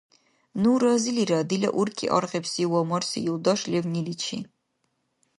[0.61, 4.37] Ну разилира дила уркӀи аргъибси ва марси юлдаш левниличи.